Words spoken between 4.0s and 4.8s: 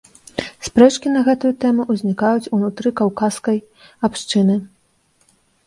абшчыны.